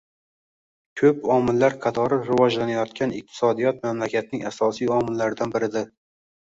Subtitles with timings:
[1.01, 5.91] Koʻp omillar qatori rivojlanayotgan iqtisodiyot mamlakatning asosiy omillardan biridir.